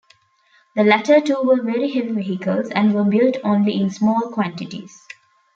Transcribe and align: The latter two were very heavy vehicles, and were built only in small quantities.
The 0.75 0.83
latter 0.83 1.21
two 1.21 1.43
were 1.43 1.61
very 1.61 1.91
heavy 1.91 2.11
vehicles, 2.11 2.71
and 2.71 2.91
were 2.95 3.03
built 3.03 3.37
only 3.43 3.79
in 3.79 3.91
small 3.91 4.31
quantities. 4.31 5.05